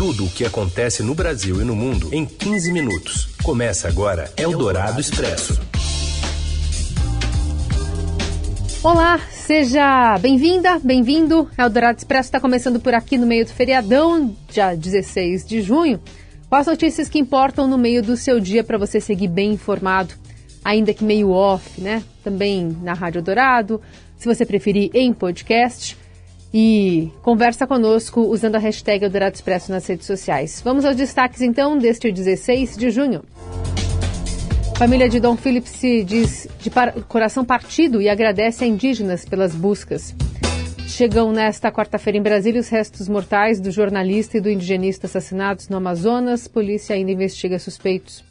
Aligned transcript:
Tudo 0.00 0.24
o 0.24 0.30
que 0.30 0.46
acontece 0.46 1.02
no 1.02 1.14
Brasil 1.14 1.60
e 1.60 1.64
no 1.64 1.76
mundo 1.76 2.08
em 2.10 2.24
15 2.24 2.72
minutos. 2.72 3.28
Começa 3.42 3.86
agora 3.86 4.32
Eldorado 4.34 4.98
Expresso. 4.98 5.60
Olá, 8.82 9.20
seja 9.30 10.16
bem-vinda, 10.16 10.78
bem-vindo. 10.78 11.50
Eldorado 11.58 11.98
Expresso 11.98 12.28
está 12.28 12.40
começando 12.40 12.80
por 12.80 12.94
aqui 12.94 13.18
no 13.18 13.26
meio 13.26 13.44
do 13.44 13.50
feriadão, 13.50 14.34
dia 14.48 14.74
16 14.74 15.46
de 15.46 15.60
junho, 15.60 16.00
as 16.50 16.66
notícias 16.66 17.06
que 17.06 17.18
importam 17.18 17.68
no 17.68 17.76
meio 17.76 18.02
do 18.02 18.16
seu 18.16 18.40
dia 18.40 18.64
para 18.64 18.78
você 18.78 19.02
seguir 19.02 19.28
bem 19.28 19.52
informado, 19.52 20.14
ainda 20.64 20.94
que 20.94 21.04
meio 21.04 21.28
off, 21.28 21.78
né? 21.78 22.02
Também 22.24 22.74
na 22.82 22.94
Rádio 22.94 23.20
Dourado, 23.20 23.82
se 24.16 24.26
você 24.26 24.46
preferir 24.46 24.90
em 24.94 25.12
podcast 25.12 25.99
e 26.52 27.10
conversa 27.22 27.66
conosco 27.66 28.22
usando 28.22 28.56
a 28.56 28.58
hashtag 28.58 29.04
Eldorado 29.04 29.34
Expresso 29.34 29.70
nas 29.70 29.86
redes 29.86 30.06
sociais. 30.06 30.60
Vamos 30.64 30.84
aos 30.84 30.96
destaques 30.96 31.40
então 31.40 31.78
deste 31.78 32.10
16 32.10 32.76
de 32.76 32.90
junho. 32.90 33.22
Família 34.76 35.08
de 35.08 35.20
Dom 35.20 35.36
Philip 35.36 35.68
se 35.68 36.02
diz 36.02 36.48
de 36.58 36.70
coração 37.06 37.44
partido 37.44 38.00
e 38.00 38.08
agradece 38.08 38.64
a 38.64 38.66
indígenas 38.66 39.26
pelas 39.26 39.54
buscas. 39.54 40.14
Chegam 40.86 41.32
nesta 41.32 41.70
quarta-feira 41.70 42.18
em 42.18 42.22
Brasília 42.22 42.60
os 42.60 42.68
restos 42.68 43.08
mortais 43.08 43.60
do 43.60 43.70
jornalista 43.70 44.38
e 44.38 44.40
do 44.40 44.50
indigenista 44.50 45.06
assassinados 45.06 45.68
no 45.68 45.76
Amazonas. 45.76 46.48
Polícia 46.48 46.96
ainda 46.96 47.12
investiga 47.12 47.58
suspeitos. 47.58 48.29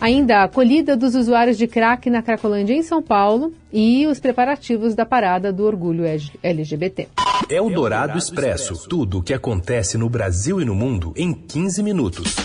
Ainda 0.00 0.38
a 0.38 0.44
acolhida 0.44 0.96
dos 0.96 1.16
usuários 1.16 1.58
de 1.58 1.66
crack 1.66 2.08
na 2.08 2.22
Cracolândia 2.22 2.72
em 2.72 2.82
São 2.82 3.02
Paulo 3.02 3.52
e 3.72 4.06
os 4.06 4.20
preparativos 4.20 4.94
da 4.94 5.04
parada 5.04 5.52
do 5.52 5.64
orgulho 5.64 6.04
LGBT. 6.40 7.08
É 7.50 7.60
o 7.60 7.68
Dourado 7.68 8.16
Expresso. 8.16 8.88
Tudo 8.88 9.18
o 9.18 9.22
que 9.22 9.34
acontece 9.34 9.98
no 9.98 10.08
Brasil 10.08 10.60
e 10.60 10.64
no 10.64 10.74
mundo 10.74 11.12
em 11.16 11.34
15 11.34 11.82
minutos. 11.82 12.36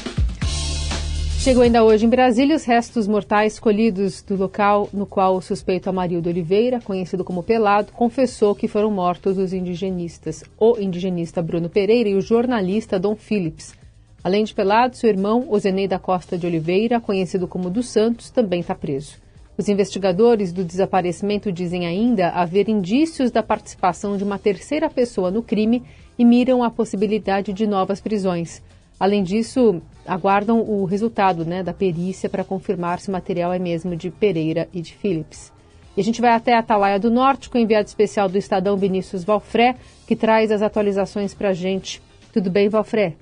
Chegou 1.37 1.61
ainda 1.61 1.83
hoje 1.83 2.05
em 2.05 2.09
Brasília 2.09 2.55
os 2.55 2.63
restos 2.63 3.07
mortais 3.07 3.59
colhidos 3.59 4.23
do 4.23 4.35
local 4.35 4.89
no 4.91 5.05
qual 5.05 5.35
o 5.35 5.41
suspeito 5.41 5.89
Amarildo 5.89 6.29
Oliveira, 6.29 6.79
conhecido 6.81 7.23
como 7.23 7.43
Pelado, 7.43 7.91
confessou 7.91 8.55
que 8.55 8.67
foram 8.67 8.89
mortos 8.89 9.37
os 9.37 9.53
indigenistas, 9.53 10.43
o 10.57 10.79
indigenista 10.79 11.41
Bruno 11.41 11.69
Pereira 11.69 12.09
e 12.09 12.15
o 12.15 12.21
jornalista 12.21 12.97
Dom 12.97 13.15
Phillips. 13.15 13.75
Além 14.23 14.45
de 14.45 14.53
Pelado, 14.53 14.95
seu 14.95 15.09
irmão, 15.09 15.45
Ozenei 15.49 15.85
da 15.85 15.99
Costa 15.99 16.37
de 16.37 16.47
Oliveira, 16.47 17.01
conhecido 17.01 17.45
como 17.45 17.69
dos 17.69 17.89
Santos, 17.89 18.29
também 18.29 18.61
está 18.61 18.73
preso. 18.73 19.17
Os 19.57 19.67
investigadores 19.67 20.53
do 20.53 20.63
desaparecimento 20.63 21.51
dizem 21.51 21.85
ainda 21.85 22.29
haver 22.29 22.69
indícios 22.69 23.31
da 23.31 23.43
participação 23.43 24.15
de 24.15 24.23
uma 24.23 24.39
terceira 24.39 24.89
pessoa 24.89 25.29
no 25.29 25.43
crime 25.43 25.83
e 26.17 26.23
miram 26.23 26.63
a 26.63 26.71
possibilidade 26.71 27.51
de 27.51 27.67
novas 27.67 27.99
prisões. 27.99 28.63
Além 28.97 29.23
disso, 29.23 29.81
aguardam 30.07 30.61
o 30.61 30.85
resultado 30.85 31.43
né, 31.43 31.61
da 31.61 31.73
perícia 31.73 32.29
para 32.29 32.45
confirmar 32.45 32.99
se 32.99 33.09
o 33.09 33.11
material 33.11 33.51
é 33.51 33.59
mesmo 33.59 33.95
de 33.95 34.09
Pereira 34.09 34.69
e 34.73 34.81
de 34.81 34.93
Phillips. 34.93 35.51
E 35.97 36.01
a 36.01 36.03
gente 36.03 36.21
vai 36.21 36.31
até 36.31 36.55
Atalaia 36.55 36.97
do 36.97 37.11
Norte 37.11 37.49
com 37.49 37.57
o 37.57 37.61
enviado 37.61 37.87
especial 37.87 38.29
do 38.29 38.37
Estadão 38.37 38.77
Vinícius 38.77 39.23
Valfré, 39.23 39.75
que 40.07 40.15
traz 40.15 40.49
as 40.49 40.61
atualizações 40.61 41.33
para 41.33 41.49
a 41.49 41.53
gente. 41.53 42.01
Tudo 42.31 42.49
bem, 42.49 42.69
Valfré? 42.69 43.15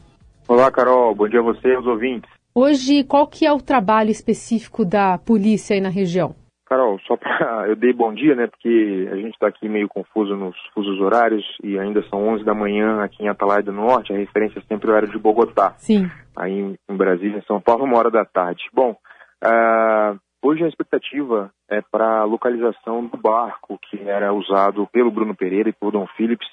Olá, 0.51 0.69
Carol. 0.69 1.15
Bom 1.15 1.29
dia 1.29 1.39
a 1.39 1.43
você 1.43 1.69
e 1.69 1.75
aos 1.75 1.85
ouvintes. 1.85 2.29
Hoje, 2.53 3.05
qual 3.05 3.25
que 3.25 3.45
é 3.45 3.53
o 3.53 3.61
trabalho 3.61 4.09
específico 4.09 4.83
da 4.83 5.17
polícia 5.17 5.73
aí 5.73 5.79
na 5.79 5.87
região? 5.87 6.35
Carol, 6.65 6.99
só 7.07 7.15
para 7.15 7.67
eu 7.71 7.75
dei 7.77 7.93
bom 7.93 8.13
dia, 8.13 8.35
né? 8.35 8.47
Porque 8.47 9.07
a 9.09 9.15
gente 9.15 9.31
está 9.31 9.47
aqui 9.47 9.69
meio 9.69 9.87
confuso 9.87 10.35
nos 10.35 10.57
fusos 10.73 10.99
horários 10.99 11.45
e 11.63 11.79
ainda 11.79 12.03
são 12.09 12.27
11 12.33 12.43
da 12.43 12.53
manhã 12.53 13.01
aqui 13.01 13.23
em 13.23 13.29
Atalaia 13.29 13.63
do 13.63 13.71
Norte. 13.71 14.11
A 14.11 14.17
referência 14.17 14.59
é 14.59 14.61
sempre 14.63 14.87
o 14.87 14.89
horário 14.89 15.09
de 15.09 15.17
Bogotá. 15.17 15.73
Sim. 15.77 16.11
Aí 16.35 16.75
em 16.89 16.97
Brasília, 16.97 17.37
em 17.37 17.45
São 17.45 17.61
Paulo, 17.61 17.85
uma 17.85 17.97
hora 17.97 18.11
da 18.11 18.25
tarde. 18.25 18.61
Bom, 18.73 18.91
uh, 18.91 20.19
hoje 20.41 20.65
a 20.65 20.67
expectativa 20.67 21.49
é 21.69 21.81
para 21.81 22.19
a 22.19 22.25
localização 22.25 23.05
do 23.05 23.15
barco 23.15 23.79
que 23.89 24.01
era 24.01 24.33
usado 24.33 24.85
pelo 24.91 25.11
Bruno 25.11 25.33
Pereira 25.33 25.69
e 25.69 25.73
pelo 25.73 25.93
Dom 25.93 26.05
Phillips 26.17 26.49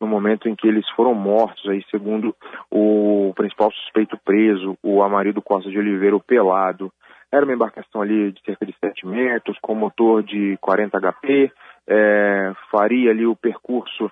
no 0.00 0.06
momento 0.06 0.48
em 0.48 0.54
que 0.54 0.66
eles 0.66 0.88
foram 0.90 1.14
mortos, 1.14 1.68
aí 1.68 1.84
segundo 1.90 2.34
o 2.70 3.32
principal 3.36 3.70
suspeito 3.70 4.18
preso, 4.24 4.76
o 4.82 5.02
Amarildo 5.02 5.42
Costa 5.42 5.70
de 5.70 5.78
Oliveira, 5.78 6.16
o 6.16 6.22
Pelado. 6.22 6.90
Era 7.32 7.44
uma 7.44 7.54
embarcação 7.54 8.02
ali 8.02 8.32
de 8.32 8.40
cerca 8.42 8.66
de 8.66 8.74
7 8.82 9.06
metros, 9.06 9.56
com 9.60 9.74
motor 9.74 10.22
de 10.22 10.56
40 10.60 10.98
HP, 10.98 11.52
é, 11.86 12.52
faria 12.70 13.10
ali 13.10 13.26
o 13.26 13.36
percurso 13.36 14.10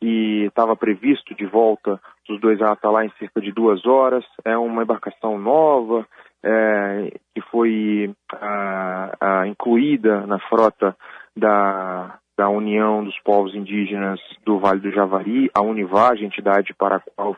que 0.00 0.44
estava 0.46 0.76
previsto 0.76 1.34
de 1.34 1.46
volta 1.46 2.00
dos 2.28 2.40
dois 2.40 2.60
a 2.60 2.76
lá 2.84 3.04
em 3.04 3.12
cerca 3.18 3.40
de 3.40 3.52
duas 3.52 3.86
horas. 3.86 4.24
É 4.44 4.56
uma 4.56 4.82
embarcação 4.82 5.38
nova, 5.38 6.06
é, 6.44 7.18
que 7.34 7.40
foi 7.50 8.14
a, 8.32 9.16
a, 9.20 9.46
incluída 9.46 10.26
na 10.26 10.38
frota 10.38 10.96
da, 11.36 12.18
da 12.36 12.48
União 12.48 13.02
dos 13.02 13.18
Povos 13.20 13.54
Indígenas 13.54 14.20
do 14.44 14.58
Vale 14.58 14.80
do 14.80 14.90
Javari, 14.90 15.50
a 15.54 15.62
Univage, 15.62 16.24
entidade 16.24 16.74
para 16.74 16.96
a 16.96 17.00
qual 17.00 17.36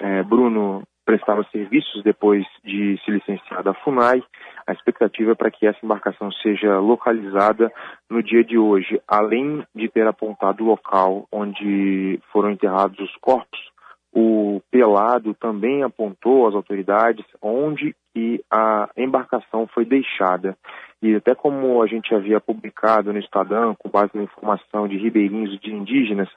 é, 0.00 0.22
Bruno 0.22 0.82
prestava 1.04 1.44
serviços 1.50 2.02
depois 2.04 2.44
de 2.64 2.96
se 3.04 3.10
licenciar 3.10 3.62
da 3.62 3.74
FUNAI. 3.74 4.22
A 4.66 4.72
expectativa 4.72 5.32
é 5.32 5.34
para 5.34 5.50
que 5.50 5.66
essa 5.66 5.78
embarcação 5.82 6.30
seja 6.30 6.78
localizada 6.78 7.72
no 8.08 8.22
dia 8.22 8.44
de 8.44 8.56
hoje, 8.56 9.00
além 9.08 9.64
de 9.74 9.88
ter 9.88 10.06
apontado 10.06 10.62
o 10.62 10.68
local 10.68 11.26
onde 11.32 12.20
foram 12.32 12.50
enterrados 12.50 12.98
os 13.00 13.16
corpos. 13.16 13.69
O 14.12 14.60
Pelado 14.70 15.34
também 15.34 15.82
apontou 15.82 16.48
às 16.48 16.54
autoridades 16.54 17.24
onde 17.40 17.94
que 18.12 18.42
a 18.50 18.88
embarcação 18.96 19.68
foi 19.68 19.84
deixada. 19.84 20.56
E 21.02 21.14
até 21.14 21.34
como 21.34 21.80
a 21.82 21.86
gente 21.86 22.14
havia 22.14 22.40
publicado 22.40 23.12
no 23.12 23.18
Estadão, 23.18 23.74
com 23.74 23.88
base 23.88 24.10
na 24.14 24.22
informação 24.22 24.88
de 24.88 24.98
ribeirinhos 24.98 25.54
e 25.54 25.58
de 25.58 25.72
indígenas, 25.72 26.28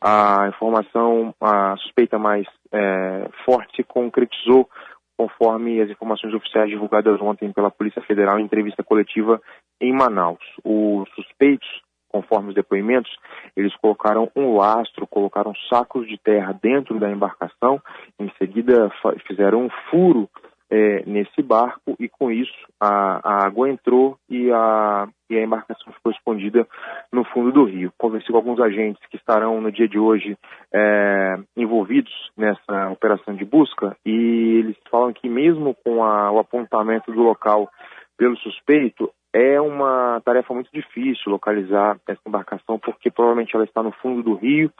a 0.00 0.46
informação, 0.48 1.34
a 1.40 1.76
suspeita 1.78 2.18
mais 2.18 2.46
é, 2.70 3.28
forte 3.44 3.76
se 3.76 3.82
concretizou 3.82 4.68
conforme 5.16 5.80
as 5.80 5.90
informações 5.90 6.34
oficiais 6.34 6.68
divulgadas 6.68 7.20
ontem 7.20 7.52
pela 7.52 7.70
Polícia 7.70 8.02
Federal 8.02 8.38
em 8.38 8.44
entrevista 8.44 8.82
coletiva 8.82 9.40
em 9.80 9.92
Manaus. 9.92 10.44
Os 10.64 11.08
suspeitos, 11.14 11.68
conforme 12.12 12.50
os 12.50 12.54
depoimentos, 12.54 13.10
eles 13.56 13.74
colocaram 13.76 14.30
um 14.36 14.56
lastro, 14.56 15.06
colocaram 15.06 15.52
sacos 15.68 16.06
de 16.06 16.18
terra 16.18 16.56
dentro 16.62 17.00
da 17.00 17.10
embarcação, 17.10 17.80
em 18.18 18.30
seguida 18.38 18.92
fizeram 19.26 19.64
um 19.64 19.70
furo 19.90 20.28
é, 20.72 21.02
nesse 21.06 21.42
barco 21.42 21.94
e 22.00 22.08
com 22.08 22.30
isso 22.30 22.66
a, 22.80 23.20
a, 23.22 23.46
água 23.46 23.68
entrou 23.68 24.16
e 24.26 24.50
a, 24.50 25.06
e 25.28 25.36
a 25.36 25.42
embarcação 25.42 25.92
ficou 25.92 26.10
escondida 26.10 26.66
no 27.12 27.24
fundo 27.24 27.52
do 27.52 27.64
rio. 27.64 27.92
Conversei 27.98 28.30
com 28.30 28.38
alguns 28.38 28.58
agentes 28.58 29.04
que 29.10 29.18
estarão 29.18 29.60
no 29.60 29.70
dia 29.70 29.86
de 29.86 29.98
hoje 29.98 30.34
é, 30.74 31.36
envolvidos 31.54 32.12
nessa 32.34 32.88
operação 32.90 33.34
de 33.34 33.44
busca 33.44 33.94
e 34.06 34.60
eles 34.60 34.76
falam 34.90 35.12
que 35.12 35.28
mesmo 35.28 35.76
com 35.84 36.02
a, 36.02 36.32
o 36.32 36.38
apontamento 36.38 37.12
do 37.12 37.22
local 37.22 37.70
pelo 38.16 38.36
suspeito, 38.38 39.10
é 39.32 39.60
uma 39.60 40.20
tarefa 40.24 40.52
muito 40.52 40.70
difícil 40.72 41.32
localizar 41.32 41.98
essa 42.06 42.20
embarcação, 42.26 42.78
porque 42.78 43.10
provavelmente 43.10 43.54
ela 43.54 43.64
está 43.64 43.82
no 43.82 43.92
fundo 43.92 44.22
do 44.22 44.34
rio 44.34 44.70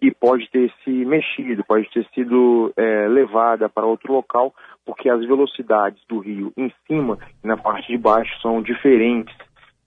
e 0.00 0.10
pode 0.10 0.50
ter 0.50 0.70
se 0.84 0.90
mexido, 0.90 1.64
pode 1.64 1.88
ter 1.90 2.06
sido 2.14 2.72
é, 2.76 3.08
levada 3.08 3.68
para 3.68 3.86
outro 3.86 4.12
local, 4.12 4.54
porque 4.84 5.08
as 5.08 5.20
velocidades 5.20 6.02
do 6.08 6.18
rio 6.18 6.52
em 6.56 6.70
cima 6.86 7.18
e 7.42 7.46
na 7.46 7.56
parte 7.56 7.90
de 7.90 7.96
baixo 7.96 8.38
são 8.42 8.60
diferentes. 8.60 9.34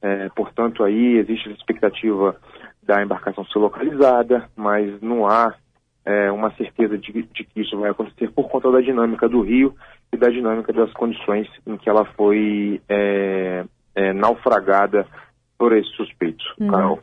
É, 0.02 0.30
portanto, 0.30 0.84
aí 0.84 1.18
existe 1.18 1.50
a 1.50 1.54
expectativa 1.54 2.36
da 2.82 3.04
embarcação 3.04 3.46
ser 3.46 3.60
localizada, 3.60 4.50
mas 4.56 5.02
não 5.02 5.28
há 5.28 5.54
é, 6.06 6.32
uma 6.32 6.52
certeza 6.56 6.98
de, 6.98 7.12
de, 7.12 7.44
que 7.44 7.62
isso 7.62 7.78
vai 7.80 7.90
acontecer 7.90 8.32
por 8.32 8.48
conta 8.50 8.72
da 8.72 8.80
dinâmica 8.80 9.28
do 9.28 9.42
rio 9.42 9.76
e 10.14 10.18
da 10.18 10.30
dinâmica 10.30 10.72
das 10.72 10.92
condições 10.94 11.48
em 11.66 11.78
que 11.78 11.90
ela 11.90 12.06
foi 12.14 12.80
é, 12.88 13.66
é, 13.96 14.14
naufragada 14.14 15.08
por 15.58 15.76
esse 15.76 15.90
suspeito, 15.96 16.44
uhum. 16.60 16.68
Carol. 16.68 17.00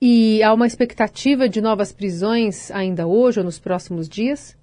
E 0.00 0.42
há 0.42 0.52
uma 0.52 0.66
expectativa 0.66 1.48
de 1.48 1.60
novas 1.60 1.92
prisões 1.92 2.70
ainda 2.70 3.06
hoje 3.06 3.40
ou 3.40 3.44
nos 3.44 3.58
próximos 3.58 4.08
dias? 4.08 4.56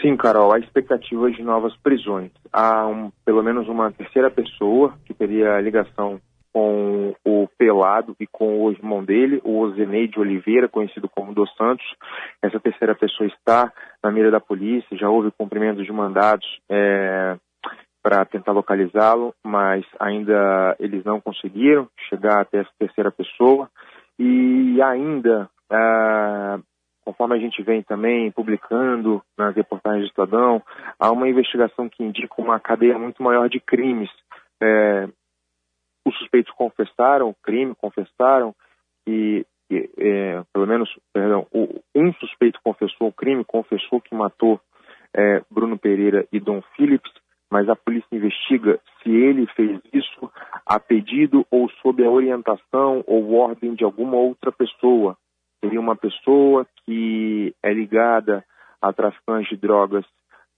Sim, 0.00 0.16
Carol, 0.16 0.52
há 0.52 0.58
expectativa 0.58 1.30
de 1.30 1.42
novas 1.42 1.76
prisões. 1.76 2.30
Há 2.52 2.86
um, 2.88 3.10
pelo 3.24 3.42
menos 3.42 3.68
uma 3.68 3.92
terceira 3.92 4.30
pessoa 4.30 4.94
que 5.04 5.14
teria 5.14 5.60
ligação 5.60 6.20
com 6.52 7.14
o 7.24 7.48
Pelado 7.56 8.14
e 8.20 8.26
com 8.26 8.62
o 8.62 8.70
irmão 8.70 9.02
dele, 9.02 9.40
o 9.44 9.60
Ozenei 9.60 10.06
de 10.06 10.18
Oliveira, 10.18 10.68
conhecido 10.68 11.08
como 11.08 11.34
Dos 11.34 11.50
Santos. 11.56 11.84
Essa 12.42 12.60
terceira 12.60 12.94
pessoa 12.94 13.26
está 13.26 13.72
na 14.02 14.10
mira 14.10 14.30
da 14.30 14.40
polícia, 14.40 14.96
já 14.96 15.08
houve 15.08 15.30
cumprimento 15.30 15.82
de 15.82 15.92
mandados 15.92 16.46
é, 16.70 17.36
para 18.02 18.24
tentar 18.24 18.52
localizá-lo, 18.52 19.34
mas 19.44 19.84
ainda 20.00 20.76
eles 20.78 21.04
não 21.04 21.20
conseguiram 21.20 21.88
chegar 22.08 22.40
até 22.40 22.58
essa 22.58 22.70
terceira 22.78 23.10
pessoa. 23.12 23.70
E 24.18 24.80
ainda 24.82 25.48
uh, 25.70 26.62
conforme 27.04 27.36
a 27.36 27.38
gente 27.38 27.62
vem 27.62 27.82
também 27.82 28.30
publicando 28.30 29.22
nas 29.36 29.54
reportagens 29.54 30.04
do 30.04 30.08
Estadão, 30.08 30.62
há 30.98 31.10
uma 31.10 31.28
investigação 31.28 31.88
que 31.88 32.02
indica 32.02 32.34
uma 32.38 32.58
cadeia 32.60 32.98
muito 32.98 33.22
maior 33.22 33.48
de 33.48 33.60
crimes. 33.60 34.10
É, 34.62 35.08
os 36.06 36.16
suspeitos 36.18 36.52
confessaram 36.54 37.28
o 37.28 37.34
crime, 37.42 37.74
confessaram 37.74 38.54
e, 39.06 39.44
e 39.70 39.90
é, 39.98 40.42
pelo 40.52 40.66
menos, 40.66 40.88
perdão, 41.12 41.46
o, 41.52 41.80
um 41.94 42.12
suspeito 42.14 42.60
confessou 42.62 43.08
o 43.08 43.12
crime, 43.12 43.44
confessou 43.44 44.00
que 44.00 44.14
matou 44.14 44.60
é, 45.14 45.42
Bruno 45.50 45.78
Pereira 45.78 46.26
e 46.32 46.38
Dom 46.38 46.62
Phillips, 46.76 47.12
mas 47.52 47.68
a 47.68 47.76
polícia 47.76 48.08
investiga 48.10 48.80
se 49.02 49.10
ele 49.10 49.46
fez 49.48 49.78
isso 49.92 50.32
a 50.64 50.80
pedido 50.80 51.46
ou 51.50 51.68
sob 51.82 52.02
a 52.02 52.10
orientação 52.10 53.04
ou 53.06 53.34
ordem 53.34 53.74
de 53.74 53.84
alguma 53.84 54.16
outra 54.16 54.50
pessoa. 54.50 55.18
Seria 55.62 55.78
uma 55.78 55.94
pessoa 55.94 56.66
que 56.86 57.54
é 57.62 57.70
ligada 57.70 58.42
a 58.80 58.90
traficantes 58.90 59.50
de 59.50 59.58
drogas 59.58 60.02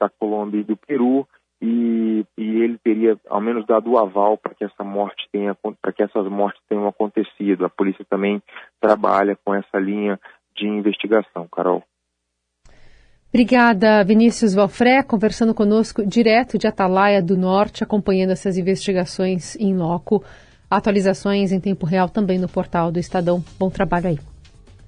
da 0.00 0.08
Colômbia 0.08 0.60
e 0.60 0.64
do 0.64 0.76
Peru 0.76 1.26
e, 1.60 2.24
e 2.38 2.62
ele 2.62 2.78
teria 2.78 3.18
ao 3.28 3.40
menos 3.40 3.66
dado 3.66 3.90
o 3.90 3.98
aval 3.98 4.38
para 4.38 4.54
que 4.54 4.62
essa 4.62 4.84
morte 4.84 5.28
tenha 5.32 5.52
para 5.82 5.92
que 5.92 6.04
essas 6.04 6.28
mortes 6.28 6.62
tenham 6.68 6.86
acontecido. 6.86 7.64
A 7.64 7.68
polícia 7.68 8.06
também 8.08 8.40
trabalha 8.80 9.36
com 9.44 9.52
essa 9.52 9.80
linha 9.80 10.16
de 10.54 10.68
investigação, 10.68 11.48
Carol. 11.48 11.82
Obrigada, 13.34 14.04
Vinícius 14.04 14.54
Valfré, 14.54 15.02
conversando 15.02 15.52
conosco 15.52 16.06
direto 16.06 16.56
de 16.56 16.68
Atalaia 16.68 17.20
do 17.20 17.36
Norte, 17.36 17.82
acompanhando 17.82 18.30
essas 18.30 18.56
investigações 18.56 19.56
em 19.56 19.74
loco. 19.74 20.22
Atualizações 20.70 21.50
em 21.50 21.58
tempo 21.58 21.84
real 21.84 22.08
também 22.08 22.38
no 22.38 22.48
portal 22.48 22.92
do 22.92 23.00
Estadão. 23.00 23.42
Bom 23.58 23.68
trabalho 23.68 24.10
aí. 24.10 24.18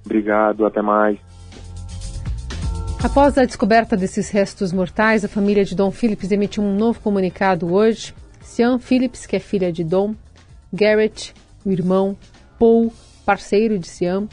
Obrigado, 0.05 0.65
até 0.65 0.81
mais. 0.81 1.19
Após 3.03 3.37
a 3.37 3.43
descoberta 3.43 3.97
desses 3.97 4.29
restos 4.29 4.71
mortais, 4.71 5.25
a 5.25 5.27
família 5.27 5.65
de 5.65 5.75
Dom 5.75 5.91
Phillips 5.91 6.31
emitiu 6.31 6.63
um 6.63 6.73
novo 6.73 7.01
comunicado 7.01 7.73
hoje. 7.73 8.15
Sian 8.39 8.79
Phillips, 8.79 9.25
que 9.25 9.35
é 9.35 9.39
filha 9.39 9.73
de 9.73 9.83
Dom, 9.83 10.15
Garrett, 10.71 11.33
o 11.65 11.69
irmão, 11.69 12.15
Paul, 12.57 12.93
parceiro 13.25 13.77
de 13.77 13.89
Sian, 13.89 14.25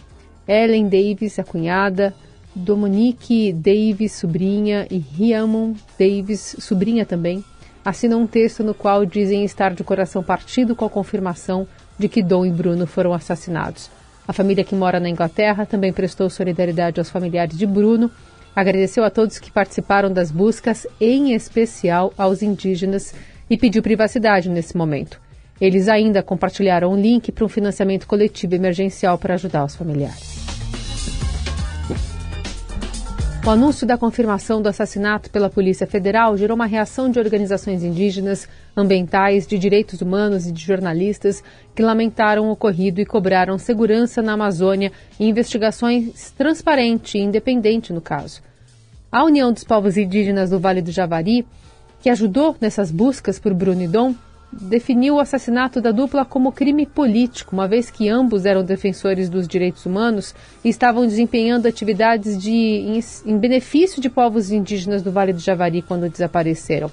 Ellen 0.47 0.85
Davis, 0.85 1.37
a 1.41 1.43
cunhada, 1.43 2.15
Dominique 2.55 3.53
Davis, 3.53 4.12
sobrinha, 4.12 4.87
e 4.91 4.99
Riamon 4.99 5.75
Davis, 5.99 6.56
sobrinha 6.59 7.05
também, 7.05 7.45
assinam 7.85 8.23
um 8.23 8.27
texto 8.27 8.62
no 8.62 8.73
qual 8.73 9.05
dizem 9.05 9.45
estar 9.45 9.75
de 9.75 9.83
coração 9.83 10.23
partido 10.23 10.75
com 10.75 10.85
a 10.85 10.91
confirmação 10.91 11.67
de 11.99 12.09
que 12.09 12.23
Dom 12.23 12.47
e 12.47 12.51
Bruno 12.51 12.87
foram 12.87 13.12
assassinados. 13.12 13.91
A 14.27 14.33
família 14.33 14.65
que 14.65 14.75
mora 14.75 14.99
na 14.99 15.09
Inglaterra 15.09 15.67
também 15.67 15.93
prestou 15.93 16.31
solidariedade 16.31 16.99
aos 16.99 17.11
familiares 17.11 17.59
de 17.59 17.67
Bruno, 17.67 18.11
agradeceu 18.56 19.05
a 19.05 19.11
todos 19.11 19.39
que 19.39 19.51
participaram 19.51 20.12
das 20.12 20.31
buscas, 20.31 20.87
em 21.01 21.35
especial 21.35 22.12
aos 22.17 22.43
indígenas, 22.43 23.15
e 23.51 23.59
pediu 23.59 23.83
privacidade 23.83 24.49
nesse 24.49 24.77
momento. 24.77 25.21
Eles 25.61 25.89
ainda 25.89 26.23
compartilharam 26.23 26.93
um 26.93 26.97
link 26.97 27.31
para 27.31 27.45
um 27.45 27.49
financiamento 27.49 28.06
coletivo 28.06 28.55
emergencial 28.55 29.19
para 29.19 29.35
ajudar 29.35 29.65
os 29.65 29.77
familiares. 29.77 30.44
O 33.46 33.50
anúncio 33.50 33.87
da 33.87 33.99
confirmação 33.99 34.62
do 34.62 34.70
assassinato 34.70 35.29
pela 35.29 35.50
Polícia 35.50 35.87
Federal 35.87 36.35
gerou 36.35 36.55
uma 36.55 36.64
reação 36.64 37.11
de 37.11 37.19
organizações 37.19 37.82
indígenas, 37.85 38.49
ambientais, 38.75 39.46
de 39.46 39.58
direitos 39.58 40.00
humanos 40.00 40.46
e 40.46 40.52
de 40.52 40.64
jornalistas 40.64 41.44
que 41.75 41.82
lamentaram 41.82 42.49
o 42.49 42.52
ocorrido 42.52 43.02
e 43.02 43.05
cobraram 43.05 43.58
segurança 43.58 44.23
na 44.23 44.32
Amazônia 44.32 44.91
e 45.20 45.29
investigações 45.29 46.31
transparente 46.31 47.19
e 47.19 47.20
independente 47.20 47.93
no 47.93 48.00
caso. 48.00 48.41
A 49.12 49.23
União 49.23 49.52
dos 49.52 49.62
Povos 49.62 49.99
Indígenas 49.99 50.49
do 50.49 50.58
Vale 50.58 50.81
do 50.81 50.91
Javari, 50.91 51.46
que 52.00 52.08
ajudou 52.08 52.56
nessas 52.58 52.91
buscas 52.91 53.38
por 53.38 53.52
Bruno 53.52 53.87
Dom, 53.87 54.14
definiu 54.61 55.15
o 55.17 55.21
assassinato 55.21 55.81
da 55.81 55.91
dupla 55.91 56.25
como 56.25 56.53
crime 56.53 56.87
político, 56.87 57.55
uma 57.55 57.67
vez 57.67 57.91
que 57.91 58.09
ambos 58.09 58.47
eram 58.47 58.65
defensores 58.65 59.29
dos 59.29 59.49
direitos 59.49 59.85
humanos 59.85 60.35
e 60.65 60.69
estavam 60.69 61.06
desempenhando 61.06 61.67
atividades 61.67 62.41
de, 62.41 62.53
em, 62.53 63.01
em 63.27 63.39
benefício 63.39 64.01
de 64.01 64.09
povos 64.09 64.51
indígenas 64.51 65.03
do 65.03 65.12
Vale 65.12 65.33
do 65.33 65.41
Javari 65.41 65.83
quando 65.83 66.09
desapareceram. 66.09 66.91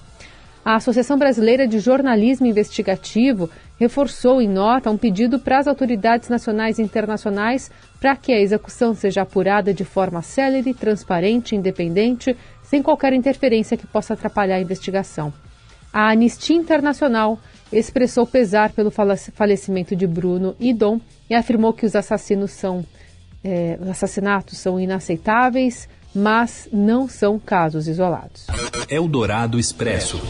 A 0.64 0.76
Associação 0.76 1.18
Brasileira 1.18 1.68
de 1.68 1.80
Jornalismo 1.80 2.46
Investigativo 2.46 3.50
reforçou 3.80 4.40
em 4.40 4.48
nota 4.48 4.92
um 4.92 4.98
pedido 4.98 5.40
para 5.40 5.58
as 5.58 5.68
autoridades 5.68 6.30
nacionais 6.30 6.78
e 6.78 6.84
internacionais 6.84 7.72
para 8.00 8.16
que 8.16 8.32
a 8.32 8.40
execução 8.40 8.94
seja 8.94 9.24
apurada 9.24 9.74
de 9.74 9.84
forma 9.84 10.22
célere, 10.22 10.74
transparente 10.76 11.56
independente, 11.56 12.38
sem 12.62 12.84
qualquer 12.84 13.12
interferência 13.14 13.76
que 13.76 13.88
possa 13.88 14.14
atrapalhar 14.14 14.58
a 14.58 14.62
investigação. 14.62 15.34
A 15.92 16.12
Anistia 16.12 16.56
Internacional 16.56 17.40
expressou 17.72 18.26
pesar 18.26 18.72
pelo 18.72 18.92
falecimento 18.92 19.96
de 19.96 20.06
Bruno 20.06 20.56
e 20.60 20.74
Dom 20.74 21.00
e 21.30 21.36
afirmou 21.36 21.74
que 21.74 21.86
os 21.86 21.96
assassinos 21.96 22.52
são 22.52 22.86
é, 23.44 23.78
os 23.82 23.88
assassinatos 23.88 24.58
são 24.58 24.80
inaceitáveis, 24.80 25.90
mas 26.14 26.68
não 26.72 27.08
são 27.08 27.40
casos 27.40 27.88
isolados. 27.88 28.48
Eldorado 28.90 29.58
Expresso. 29.58 30.22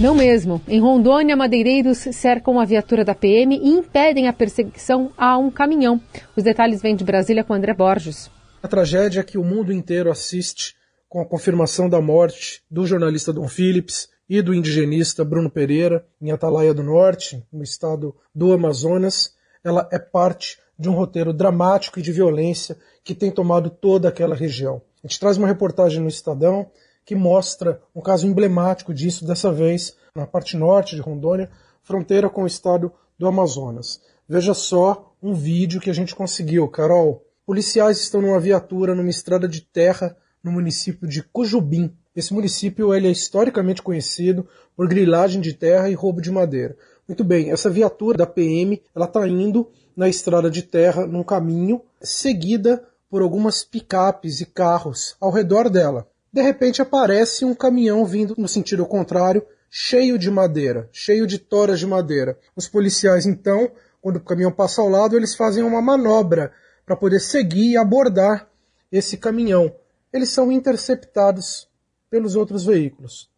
Não 0.00 0.14
mesmo. 0.14 0.60
Em 0.68 0.80
Rondônia, 0.80 1.36
madeireiros 1.36 1.98
cercam 2.12 2.60
a 2.60 2.64
viatura 2.64 3.04
da 3.04 3.14
PM 3.14 3.56
e 3.56 3.68
impedem 3.68 4.28
a 4.28 4.32
perseguição 4.32 5.10
a 5.16 5.38
um 5.38 5.50
caminhão. 5.50 6.00
Os 6.36 6.44
detalhes 6.44 6.82
vêm 6.82 6.94
de 6.94 7.04
Brasília 7.04 7.42
com 7.42 7.54
André 7.54 7.72
Borges. 7.72 8.30
A 8.62 8.68
tragédia 8.68 9.24
que 9.24 9.38
o 9.38 9.44
mundo 9.44 9.72
inteiro 9.72 10.10
assiste 10.10 10.74
com 11.08 11.20
a 11.20 11.26
confirmação 11.26 11.88
da 11.88 12.00
morte 12.00 12.60
do 12.70 12.86
jornalista 12.86 13.32
Dom 13.32 13.48
Phillips, 13.48 14.08
e 14.28 14.42
do 14.42 14.52
indigenista 14.52 15.24
Bruno 15.24 15.50
Pereira, 15.50 16.04
em 16.20 16.30
Atalaia 16.30 16.74
do 16.74 16.82
Norte, 16.82 17.44
no 17.52 17.62
estado 17.62 18.14
do 18.34 18.52
Amazonas, 18.52 19.34
ela 19.62 19.88
é 19.92 19.98
parte 19.98 20.58
de 20.78 20.88
um 20.88 20.94
roteiro 20.94 21.32
dramático 21.32 21.98
e 21.98 22.02
de 22.02 22.12
violência 22.12 22.76
que 23.04 23.14
tem 23.14 23.30
tomado 23.30 23.70
toda 23.70 24.08
aquela 24.08 24.34
região. 24.34 24.82
A 25.02 25.06
gente 25.06 25.20
traz 25.20 25.36
uma 25.36 25.46
reportagem 25.46 26.00
no 26.00 26.08
Estadão 26.08 26.70
que 27.04 27.14
mostra 27.14 27.80
um 27.94 28.00
caso 28.00 28.26
emblemático 28.26 28.92
disso, 28.92 29.24
dessa 29.24 29.52
vez 29.52 29.96
na 30.14 30.26
parte 30.26 30.56
norte 30.56 30.96
de 30.96 31.02
Rondônia, 31.02 31.48
fronteira 31.82 32.28
com 32.28 32.42
o 32.42 32.46
estado 32.46 32.92
do 33.16 33.28
Amazonas. 33.28 34.00
Veja 34.28 34.52
só 34.54 35.14
um 35.22 35.32
vídeo 35.32 35.80
que 35.80 35.88
a 35.88 35.94
gente 35.94 36.14
conseguiu, 36.16 36.66
Carol. 36.68 37.24
Policiais 37.46 38.00
estão 38.00 38.20
numa 38.20 38.40
viatura 38.40 38.94
numa 38.94 39.08
estrada 39.08 39.46
de 39.46 39.60
terra 39.60 40.16
no 40.42 40.50
município 40.50 41.06
de 41.06 41.22
Cujubim, 41.22 41.96
esse 42.16 42.32
município 42.32 42.94
ele 42.94 43.06
é 43.06 43.10
historicamente 43.10 43.82
conhecido 43.82 44.48
por 44.74 44.88
grilagem 44.88 45.40
de 45.40 45.52
terra 45.52 45.90
e 45.90 45.94
roubo 45.94 46.20
de 46.20 46.30
madeira. 46.30 46.74
Muito 47.06 47.22
bem, 47.22 47.50
essa 47.50 47.68
viatura 47.68 48.16
da 48.16 48.26
PM 48.26 48.82
ela 48.94 49.04
está 49.04 49.28
indo 49.28 49.70
na 49.94 50.08
estrada 50.08 50.50
de 50.50 50.62
terra 50.62 51.06
num 51.06 51.22
caminho 51.22 51.82
seguida 52.00 52.82
por 53.08 53.22
algumas 53.22 53.62
picapes 53.62 54.40
e 54.40 54.46
carros 54.46 55.14
ao 55.20 55.30
redor 55.30 55.68
dela. 55.68 56.08
De 56.32 56.42
repente 56.42 56.82
aparece 56.82 57.44
um 57.44 57.54
caminhão 57.54 58.04
vindo 58.04 58.34
no 58.36 58.48
sentido 58.48 58.84
contrário, 58.84 59.44
cheio 59.70 60.18
de 60.18 60.30
madeira, 60.30 60.88
cheio 60.92 61.26
de 61.26 61.38
toras 61.38 61.78
de 61.78 61.86
madeira. 61.86 62.38
Os 62.54 62.68
policiais 62.68 63.26
então, 63.26 63.70
quando 64.00 64.16
o 64.16 64.24
caminhão 64.24 64.52
passa 64.52 64.80
ao 64.80 64.88
lado, 64.88 65.16
eles 65.16 65.34
fazem 65.34 65.62
uma 65.62 65.80
manobra 65.80 66.52
para 66.84 66.96
poder 66.96 67.20
seguir 67.20 67.72
e 67.72 67.76
abordar 67.76 68.48
esse 68.90 69.16
caminhão. 69.16 69.72
Eles 70.12 70.30
são 70.30 70.52
interceptados 70.52 71.65
pelos 72.10 72.36
outros 72.36 72.64
veículos. 72.64 73.30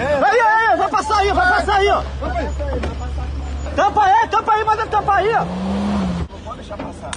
Aí, 0.00 0.40
aí, 0.40 0.76
vai 0.76 0.90
passar 0.90 1.18
aí, 1.18 1.32
vai 1.32 1.48
passar 1.50 1.76
aí, 1.76 1.88
ó. 1.88 2.02
Tampa 3.76 4.04
aí, 4.04 4.28
tampa 4.28 4.52
aí, 4.52 4.64
manda 4.64 4.86
tampa 4.86 5.14
aí, 5.14 5.28
ó. 5.28 5.44
Não 5.44 6.40
pode 6.44 6.56
deixar 6.58 6.76
passar. 6.78 7.10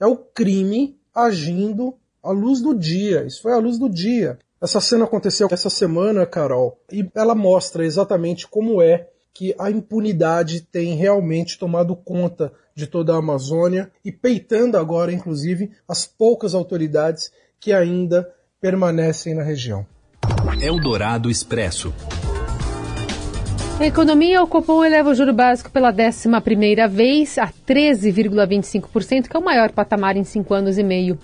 É 0.00 0.06
o 0.06 0.16
crime 0.16 0.98
agindo 1.14 1.94
à 2.22 2.30
luz 2.30 2.60
do 2.60 2.74
dia. 2.74 3.24
Isso 3.24 3.42
foi 3.42 3.52
à 3.52 3.58
luz 3.58 3.78
do 3.78 3.88
dia. 3.88 4.38
Essa 4.60 4.80
cena 4.80 5.04
aconteceu 5.04 5.46
essa 5.50 5.70
semana, 5.70 6.26
Carol, 6.26 6.80
e 6.90 7.08
ela 7.14 7.34
mostra 7.34 7.84
exatamente 7.84 8.48
como 8.48 8.80
é 8.80 9.08
que 9.32 9.54
a 9.58 9.70
impunidade 9.70 10.62
tem 10.62 10.94
realmente 10.94 11.58
tomado 11.58 11.94
conta 11.94 12.52
de 12.74 12.86
toda 12.86 13.14
a 13.14 13.18
Amazônia 13.18 13.90
e 14.04 14.10
peitando 14.10 14.76
agora, 14.76 15.12
inclusive, 15.12 15.70
as 15.88 16.06
poucas 16.06 16.54
autoridades 16.54 17.30
que 17.60 17.72
ainda 17.72 18.28
permanecem 18.60 19.34
na 19.34 19.42
região. 19.42 19.86
Eldorado 20.60 21.30
Expresso. 21.30 21.92
A 23.78 23.86
economia, 23.86 24.42
o 24.42 24.46
Copom 24.46 24.84
eleva 24.84 25.10
o 25.10 25.14
juro 25.14 25.32
básico 25.32 25.70
pela 25.70 25.90
11 25.90 26.28
vez 26.88 27.38
a 27.38 27.48
13,25%, 27.48 29.28
que 29.28 29.36
é 29.36 29.38
o 29.38 29.44
maior 29.44 29.72
patamar 29.72 30.16
em 30.16 30.24
cinco 30.24 30.54
anos 30.54 30.78
e 30.78 30.82
meio. 30.82 31.18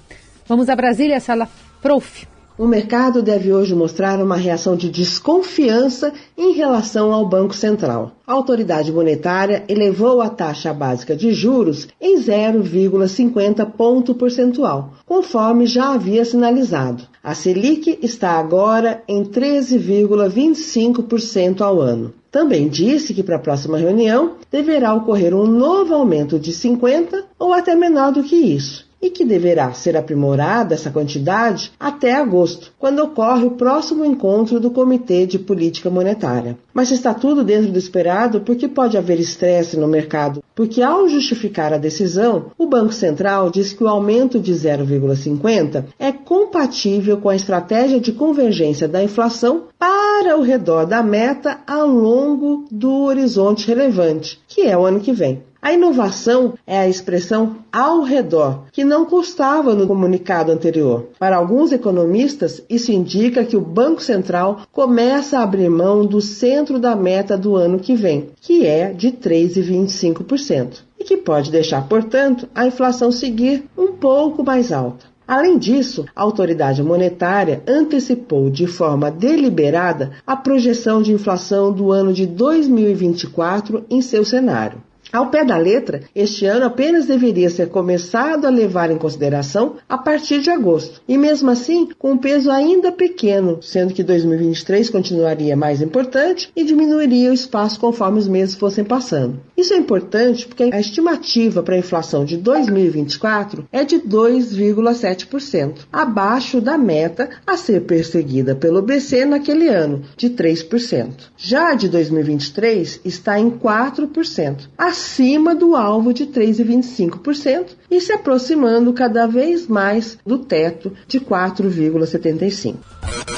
Vamos 0.47 0.69
a 0.69 0.75
Brasília, 0.75 1.21
sala 1.21 1.49
Prof. 1.81 2.27
O 2.61 2.67
mercado 2.67 3.23
deve 3.23 3.55
hoje 3.55 3.75
mostrar 3.75 4.23
uma 4.23 4.37
reação 4.37 4.77
de 4.77 4.91
desconfiança 4.91 6.13
em 6.37 6.53
relação 6.53 7.11
ao 7.11 7.27
Banco 7.27 7.55
Central. 7.55 8.13
A 8.27 8.35
autoridade 8.35 8.93
monetária 8.93 9.65
elevou 9.67 10.21
a 10.21 10.29
taxa 10.29 10.75
básica 10.75 11.17
de 11.17 11.33
juros 11.33 11.89
em 11.99 12.19
0,50 12.19 13.65
ponto 13.65 14.15
percentual, 14.15 14.93
conforme 15.07 15.65
já 15.65 15.95
havia 15.95 16.23
sinalizado. 16.23 17.05
A 17.25 17.35
Selic 17.35 17.99
está 18.03 18.33
agora 18.33 19.03
em 19.09 19.25
13,25% 19.25 21.63
ao 21.63 21.81
ano. 21.81 22.13
Também 22.31 22.69
disse 22.69 23.15
que 23.15 23.23
para 23.23 23.37
a 23.37 23.39
próxima 23.39 23.79
reunião 23.79 24.33
deverá 24.53 24.93
ocorrer 24.93 25.35
um 25.35 25.47
novo 25.47 25.95
aumento 25.95 26.39
de 26.39 26.53
50 26.53 27.25
ou 27.39 27.55
até 27.55 27.75
menor 27.75 28.13
do 28.13 28.23
que 28.23 28.37
isso 28.37 28.90
e 29.01 29.11
que 29.11 29.25
deverá 29.25 29.73
ser 29.73 29.97
aprimorada 29.97 30.75
essa 30.75 30.91
quantidade 30.91 31.73
até 31.79 32.13
agosto, 32.15 32.73
quando 32.79 33.03
ocorre 33.03 33.45
o 33.45 33.53
próximo 33.53 34.05
encontro 34.05 34.61
do 34.61 34.71
Comitê 34.71 35.27
de 35.27 35.39
Política 35.39 35.89
Monetária. 35.89 36.59
Mas 36.75 36.91
está 36.91 37.15
tudo 37.15 37.43
dentro 37.43 37.73
do 37.73 37.79
esperado 37.79 38.41
porque 38.43 38.69
pode 38.69 38.99
haver 38.99 39.19
estresse 39.19 39.77
no 39.77 39.89
mercado, 39.89 40.43
porque 40.55 40.83
ao 40.83 41.09
justificar 41.09 41.73
a 41.73 41.79
decisão, 41.79 42.47
o 42.59 42.67
Banco 42.67 42.93
Central 42.93 43.51
diz 43.51 43.73
que 43.73 43.83
o 43.83 43.89
aumento 43.89 44.39
de 44.39 44.53
0,50 44.53 45.85
é 45.99 46.13
compatível 46.13 47.17
com 47.17 47.29
a 47.29 47.37
estratégia 47.37 47.99
de 48.01 48.13
convergência 48.13 48.87
da 48.87 49.03
inflação 49.03 49.65
para 49.79 50.37
o 50.37 50.43
redor 50.43 50.85
da 50.85 51.03
meta 51.03 51.61
ao 51.67 51.87
longo 51.87 52.67
do 52.71 53.05
horizonte 53.05 53.67
relevante, 53.67 54.39
que 54.47 54.63
é 54.63 54.77
o 54.77 54.85
ano 54.85 55.01
que 55.01 55.13
vem. 55.13 55.43
A 55.63 55.75
inovação 55.75 56.55
é 56.67 56.79
a 56.79 56.89
expressão 56.89 57.57
ao 57.71 58.01
redor, 58.03 58.65
que 58.73 58.83
não 58.83 59.05
constava 59.05 59.75
no 59.75 59.87
comunicado 59.87 60.51
anterior. 60.51 61.09
Para 61.19 61.37
alguns 61.37 61.71
economistas, 61.71 62.63
isso 62.69 62.91
indica 62.91 63.45
que 63.45 63.59
o 63.59 63.61
Banco 63.61 64.03
Central 64.03 64.63
começa 64.73 65.39
a 65.39 65.43
abrir 65.43 65.69
mão 65.69 66.07
do 66.07 66.19
centro 66.19 66.79
da 66.79 66.97
meta 66.97 67.37
do 67.37 67.57
ano 67.57 67.79
que 67.79 67.95
vem, 67.95 68.31
que 68.41 68.67
é 68.67 68.91
de 68.91 69.13
3,25%, 69.13 70.79
e 70.99 71.05
que 71.05 71.19
pode 71.19 71.51
deixar, 71.51 71.87
portanto, 71.87 72.49
a 72.55 72.67
inflação 72.67 73.13
seguir 73.13 73.65
um 73.77 73.89
pouco 73.89 74.43
mais 74.43 74.73
alta. 74.73 75.05
Além 75.29 75.59
disso, 75.59 76.07
a 76.17 76.23
autoridade 76.23 76.83
monetária 76.83 77.63
antecipou 77.69 78.49
de 78.49 78.67
forma 78.67 79.11
deliberada 79.11 80.11
a 80.27 80.35
projeção 80.35 81.03
de 81.03 81.13
inflação 81.13 81.71
do 81.71 81.93
ano 81.93 82.15
de 82.15 82.27
2024 82.27 83.85
em 83.91 84.01
seu 84.01 84.25
cenário. 84.25 84.83
Ao 85.13 85.27
pé 85.27 85.45
da 85.45 85.57
letra, 85.57 86.03
este 86.15 86.47
ano 86.47 86.67
apenas 86.67 87.07
deveria 87.07 87.51
ser 87.51 87.69
começado 87.69 88.45
a 88.45 88.51
levar 88.51 88.93
em 88.93 88.99
consideração 88.99 89.75
a 89.89 89.99
partir 89.99 90.41
de 90.41 90.51
agosto, 90.51 91.03
e 91.09 91.19
mesmo 91.19 91.51
assim 91.51 91.89
com 91.99 92.13
um 92.13 92.19
peso 92.19 92.49
ainda 92.51 92.93
pequeno, 92.93 93.61
sendo 93.61 93.93
que 93.93 94.05
2023 94.05 94.89
continuaria 94.89 95.57
mais 95.57 95.83
importante 95.83 96.53
e 96.55 96.63
diminuiria 96.63 97.31
o 97.31 97.35
espaço 97.35 97.81
conforme 97.81 98.21
os 98.21 98.29
meses 98.29 98.55
fossem 98.55 98.85
passando. 98.85 99.41
Isso 99.57 99.75
é 99.75 99.77
importante 99.77 100.47
porque 100.47 100.71
a 100.73 100.81
estimativa 100.81 101.63
para 101.63 101.75
a 101.75 101.79
inflação 101.79 102.25
de 102.25 102.37
2024 102.37 103.67
é 103.73 103.85
de 103.85 103.99
2,7%, 103.99 105.87
abaixo 105.93 106.61
da 106.61 106.79
meta 106.79 107.29
a 107.47 107.57
ser 107.57 107.81
perseguida 107.83 108.55
pelo 108.55 108.81
BC 108.81 109.25
naquele 109.25 109.69
ano, 109.69 110.03
de 110.17 110.31
3%. 110.31 111.11
Já 111.37 111.73
a 111.73 111.75
de 111.75 111.89
2023 111.89 113.01
está 113.05 113.41
em 113.41 113.51
4%, 113.51 114.69
acima 115.01 115.55
do 115.55 115.75
alvo 115.75 116.13
de 116.13 116.27
3,25% 116.27 117.69
e 117.91 118.03
se 118.03 118.13
aproximando 118.13 118.93
cada 118.93 119.27
vez 119.27 119.67
mais 119.67 120.19
do 120.27 120.39
teto 120.39 120.93
de 121.09 121.19
4,75%. 121.19 122.77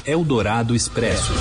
Eldorado 0.04 0.74
Expresso. 0.74 1.32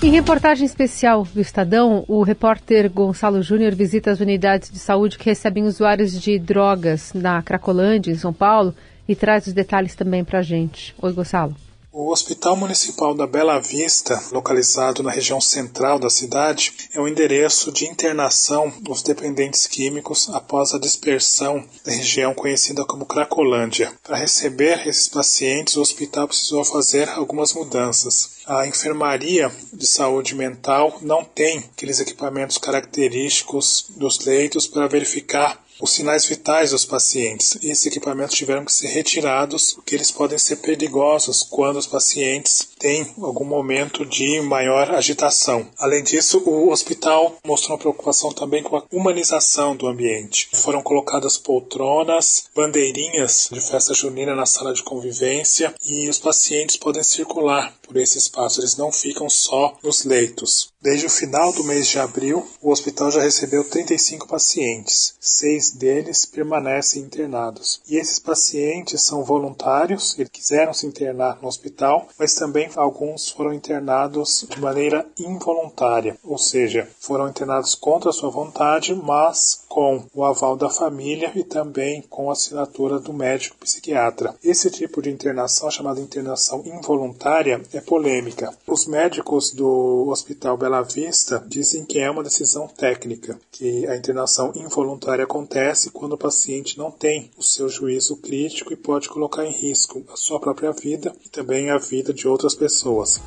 Em 0.00 0.10
reportagem 0.10 0.64
especial 0.64 1.26
do 1.34 1.40
Estadão, 1.40 2.04
o 2.06 2.22
repórter 2.22 2.88
Gonçalo 2.88 3.42
Júnior 3.42 3.74
visita 3.74 4.12
as 4.12 4.20
unidades 4.20 4.70
de 4.70 4.78
saúde 4.78 5.18
que 5.18 5.24
recebem 5.26 5.64
usuários 5.64 6.20
de 6.20 6.38
drogas 6.38 7.12
na 7.12 7.42
Cracolândia, 7.42 8.12
em 8.12 8.16
São 8.16 8.32
Paulo, 8.32 8.74
e 9.08 9.16
traz 9.16 9.48
os 9.48 9.52
detalhes 9.52 9.96
também 9.96 10.24
para 10.24 10.38
a 10.38 10.42
gente. 10.42 10.94
Oi, 11.00 11.12
Gonçalo. 11.12 11.54
O 11.94 12.10
Hospital 12.10 12.56
Municipal 12.56 13.14
da 13.14 13.26
Bela 13.26 13.58
Vista, 13.58 14.18
localizado 14.32 15.02
na 15.02 15.10
região 15.10 15.42
central 15.42 15.98
da 15.98 16.08
cidade, 16.08 16.72
é 16.94 16.98
o 16.98 17.06
endereço 17.06 17.70
de 17.70 17.84
internação 17.84 18.72
dos 18.80 19.02
dependentes 19.02 19.66
químicos 19.66 20.30
após 20.30 20.72
a 20.72 20.78
dispersão 20.78 21.62
da 21.84 21.92
região 21.92 22.32
conhecida 22.32 22.82
como 22.86 23.04
Cracolândia. 23.04 23.92
Para 24.02 24.16
receber 24.16 24.88
esses 24.88 25.06
pacientes, 25.06 25.76
o 25.76 25.82
hospital 25.82 26.26
precisou 26.26 26.64
fazer 26.64 27.10
algumas 27.10 27.52
mudanças. 27.52 28.38
A 28.46 28.66
enfermaria 28.66 29.52
de 29.70 29.86
saúde 29.86 30.34
mental 30.34 30.96
não 31.02 31.22
tem 31.22 31.58
aqueles 31.58 32.00
equipamentos 32.00 32.56
característicos 32.56 33.84
dos 33.90 34.18
leitos 34.20 34.66
para 34.66 34.88
verificar 34.88 35.62
os 35.82 35.90
sinais 35.90 36.24
vitais 36.24 36.70
dos 36.70 36.84
pacientes. 36.84 37.58
Esses 37.60 37.86
equipamentos 37.86 38.36
tiveram 38.36 38.64
que 38.64 38.72
ser 38.72 38.86
retirados, 38.86 39.72
porque 39.72 39.96
eles 39.96 40.12
podem 40.12 40.38
ser 40.38 40.56
perigosos 40.56 41.42
quando 41.42 41.76
os 41.76 41.88
pacientes 41.88 42.68
têm 42.78 43.12
algum 43.20 43.44
momento 43.44 44.06
de 44.06 44.40
maior 44.42 44.92
agitação. 44.92 45.68
Além 45.76 46.04
disso, 46.04 46.40
o 46.46 46.70
hospital 46.70 47.36
mostrou 47.44 47.72
uma 47.72 47.80
preocupação 47.80 48.32
também 48.32 48.62
com 48.62 48.76
a 48.76 48.84
humanização 48.92 49.74
do 49.74 49.88
ambiente. 49.88 50.48
Foram 50.52 50.82
colocadas 50.82 51.36
poltronas, 51.36 52.44
bandeirinhas 52.54 53.48
de 53.50 53.60
festa 53.60 53.92
junina 53.92 54.36
na 54.36 54.46
sala 54.46 54.72
de 54.72 54.84
convivência 54.84 55.74
e 55.84 56.08
os 56.08 56.18
pacientes 56.18 56.76
podem 56.76 57.02
circular 57.02 57.74
por 57.92 58.00
esse 58.00 58.16
espaço, 58.16 58.60
eles 58.60 58.76
não 58.76 58.90
ficam 58.90 59.28
só 59.28 59.76
nos 59.82 60.04
leitos. 60.04 60.72
Desde 60.80 61.06
o 61.06 61.10
final 61.10 61.52
do 61.52 61.62
mês 61.62 61.86
de 61.86 61.98
abril, 61.98 62.48
o 62.60 62.70
hospital 62.70 63.10
já 63.10 63.20
recebeu 63.20 63.62
35 63.62 64.26
pacientes. 64.26 65.14
Seis 65.20 65.71
deles 65.72 66.24
permanecem 66.24 67.02
internados. 67.02 67.80
E 67.88 67.96
esses 67.96 68.18
pacientes 68.18 69.02
são 69.02 69.24
voluntários, 69.24 70.18
eles 70.18 70.30
quiseram 70.30 70.72
se 70.72 70.86
internar 70.86 71.38
no 71.40 71.48
hospital, 71.48 72.08
mas 72.18 72.34
também 72.34 72.70
alguns 72.76 73.28
foram 73.30 73.52
internados 73.52 74.46
de 74.48 74.60
maneira 74.60 75.06
involuntária, 75.18 76.16
ou 76.24 76.38
seja, 76.38 76.88
foram 77.00 77.28
internados 77.28 77.74
contra 77.74 78.12
sua 78.12 78.30
vontade, 78.30 78.94
mas 78.94 79.64
com 79.68 80.04
o 80.14 80.24
aval 80.24 80.56
da 80.56 80.68
família 80.68 81.32
e 81.34 81.42
também 81.42 82.02
com 82.02 82.28
a 82.28 82.32
assinatura 82.32 82.98
do 82.98 83.12
médico 83.12 83.56
psiquiatra. 83.56 84.34
Esse 84.42 84.70
tipo 84.70 85.00
de 85.00 85.10
internação, 85.10 85.70
chamada 85.70 86.00
internação 86.00 86.62
involuntária, 86.66 87.62
é 87.72 87.80
polêmica. 87.80 88.52
Os 88.66 88.86
médicos 88.86 89.52
do 89.52 90.08
Hospital 90.08 90.56
Bela 90.56 90.82
Vista 90.82 91.42
dizem 91.46 91.84
que 91.84 91.98
é 91.98 92.10
uma 92.10 92.22
decisão 92.22 92.68
técnica, 92.68 93.38
que 93.50 93.86
a 93.86 93.96
internação 93.96 94.52
involuntária 94.54 95.24
acontece 95.24 95.51
quando 95.92 96.14
o 96.14 96.18
paciente 96.18 96.78
não 96.78 96.90
tem 96.90 97.30
o 97.36 97.42
seu 97.42 97.68
juízo 97.68 98.16
crítico 98.16 98.72
e 98.72 98.76
pode 98.76 99.08
colocar 99.08 99.44
em 99.44 99.52
risco 99.52 100.02
a 100.12 100.16
sua 100.16 100.40
própria 100.40 100.72
vida 100.72 101.14
e 101.24 101.28
também 101.28 101.70
a 101.70 101.78
vida 101.78 102.12
de 102.12 102.26
outras 102.26 102.54
pessoas. 102.54 103.20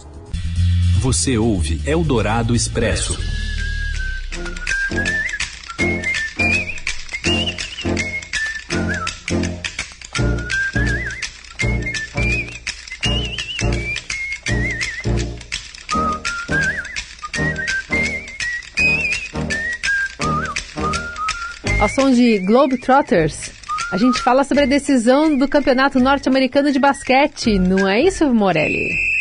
Você 1.01 1.37
ouve 1.37 1.79
Eldorado 1.85 2.55
Expresso. 2.55 3.44
Som 21.95 22.11
de 22.11 22.39
Globetrotters, 22.39 23.53
a 23.89 23.97
gente 23.97 24.21
fala 24.21 24.43
sobre 24.43 24.63
a 24.63 24.67
decisão 24.67 25.37
do 25.37 25.47
Campeonato 25.47 25.97
Norte-Americano 25.97 26.69
de 26.69 26.77
Basquete, 26.77 27.57
não 27.57 27.87
é 27.87 28.01
isso, 28.01 28.25
Morelli? 28.33 29.14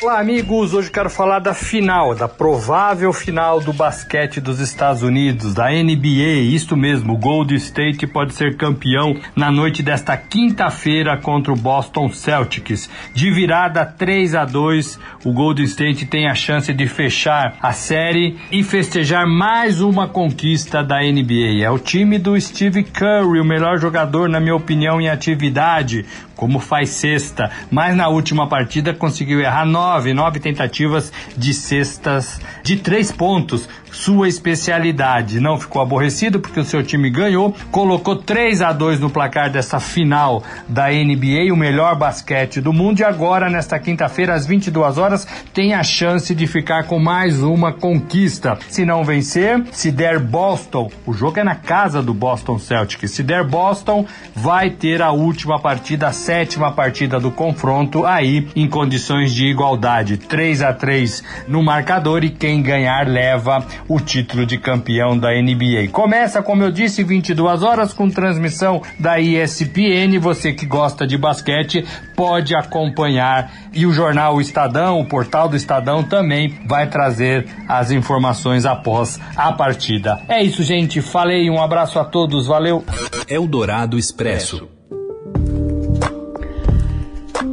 Olá, 0.00 0.20
amigos. 0.20 0.74
Hoje 0.74 0.92
quero 0.92 1.10
falar 1.10 1.40
da 1.40 1.52
final, 1.52 2.14
da 2.14 2.28
provável 2.28 3.12
final 3.12 3.60
do 3.60 3.72
basquete 3.72 4.40
dos 4.40 4.60
Estados 4.60 5.02
Unidos, 5.02 5.54
da 5.54 5.70
NBA. 5.70 6.54
Isto 6.54 6.76
mesmo, 6.76 7.14
o 7.14 7.16
Golden 7.16 7.56
State 7.56 8.06
pode 8.06 8.32
ser 8.32 8.56
campeão 8.56 9.18
na 9.34 9.50
noite 9.50 9.82
desta 9.82 10.16
quinta-feira 10.16 11.16
contra 11.16 11.52
o 11.52 11.56
Boston 11.56 12.08
Celtics. 12.10 12.88
De 13.12 13.28
virada 13.32 13.84
3 13.84 14.36
a 14.36 14.44
2, 14.44 15.00
o 15.24 15.32
Golden 15.32 15.64
State 15.64 16.06
tem 16.06 16.28
a 16.28 16.34
chance 16.34 16.72
de 16.72 16.86
fechar 16.86 17.56
a 17.60 17.72
série 17.72 18.38
e 18.52 18.62
festejar 18.62 19.26
mais 19.26 19.80
uma 19.80 20.06
conquista 20.06 20.80
da 20.80 21.00
NBA. 21.00 21.60
É 21.60 21.70
o 21.72 21.78
time 21.78 22.20
do 22.20 22.40
Steve 22.40 22.84
Curry, 22.84 23.40
o 23.40 23.44
melhor 23.44 23.80
jogador, 23.80 24.28
na 24.28 24.38
minha 24.38 24.54
opinião, 24.54 25.00
em 25.00 25.08
atividade, 25.08 26.06
como 26.38 26.60
faz 26.60 26.90
sexta, 26.90 27.50
mas 27.68 27.96
na 27.96 28.08
última 28.08 28.48
partida 28.48 28.94
conseguiu 28.94 29.40
errar 29.40 29.66
nove 29.66 30.14
nove, 30.14 30.38
tentativas 30.38 31.12
de 31.36 31.52
cestas 31.52 32.40
de 32.62 32.76
três 32.76 33.10
pontos 33.10 33.68
sua 33.92 34.28
especialidade. 34.28 35.40
Não 35.40 35.58
ficou 35.58 35.82
aborrecido 35.82 36.40
porque 36.40 36.60
o 36.60 36.64
seu 36.64 36.82
time 36.82 37.10
ganhou, 37.10 37.54
colocou 37.70 38.16
3 38.16 38.62
a 38.62 38.72
2 38.72 39.00
no 39.00 39.10
placar 39.10 39.50
dessa 39.50 39.80
final 39.80 40.42
da 40.68 40.88
NBA, 40.88 41.52
o 41.52 41.56
melhor 41.56 41.96
basquete 41.96 42.60
do 42.60 42.72
mundo 42.72 43.00
e 43.00 43.04
agora 43.04 43.50
nesta 43.50 43.78
quinta-feira 43.78 44.34
às 44.34 44.46
22 44.46 44.98
horas 44.98 45.26
tem 45.52 45.74
a 45.74 45.82
chance 45.82 46.34
de 46.34 46.46
ficar 46.46 46.84
com 46.84 46.98
mais 46.98 47.42
uma 47.42 47.72
conquista. 47.72 48.58
Se 48.68 48.84
não 48.84 49.04
vencer, 49.04 49.64
se 49.72 49.90
der 49.90 50.18
Boston, 50.18 50.90
o 51.06 51.12
jogo 51.12 51.40
é 51.40 51.44
na 51.44 51.54
casa 51.54 52.02
do 52.02 52.14
Boston 52.14 52.58
Celtics. 52.58 53.10
Se 53.10 53.22
der 53.22 53.44
Boston, 53.44 54.06
vai 54.34 54.70
ter 54.70 55.02
a 55.02 55.10
última 55.10 55.58
partida, 55.58 56.12
sétima 56.28 56.70
partida 56.70 57.18
do 57.18 57.30
confronto 57.30 58.04
aí 58.04 58.46
em 58.54 58.68
condições 58.68 59.34
de 59.34 59.46
igualdade, 59.46 60.18
3 60.18 60.60
a 60.60 60.74
3 60.74 61.24
no 61.48 61.62
marcador 61.62 62.22
e 62.22 62.28
quem 62.28 62.60
ganhar 62.60 63.08
leva 63.08 63.64
o 63.88 63.98
título 63.98 64.44
de 64.44 64.58
campeão 64.58 65.16
da 65.16 65.30
NBA. 65.30 65.88
Começa, 65.90 66.42
como 66.42 66.62
eu 66.62 66.70
disse, 66.70 67.02
22 67.02 67.62
horas 67.62 67.94
com 67.94 68.10
transmissão 68.10 68.82
da 69.00 69.18
ESPN. 69.18 70.18
Você 70.20 70.52
que 70.52 70.66
gosta 70.66 71.06
de 71.06 71.16
basquete 71.16 71.86
pode 72.14 72.54
acompanhar 72.54 73.50
e 73.72 73.86
o 73.86 73.92
jornal 73.92 74.38
Estadão, 74.38 75.00
o 75.00 75.08
portal 75.08 75.48
do 75.48 75.56
Estadão 75.56 76.02
também 76.02 76.58
vai 76.66 76.90
trazer 76.90 77.46
as 77.66 77.90
informações 77.90 78.66
após 78.66 79.18
a 79.34 79.50
partida. 79.50 80.20
É 80.28 80.42
isso, 80.44 80.62
gente. 80.62 81.00
Falei, 81.00 81.48
um 81.48 81.58
abraço 81.58 81.98
a 81.98 82.04
todos, 82.04 82.46
valeu. 82.46 82.84
Eldorado 83.26 83.96
Expresso. 83.96 84.77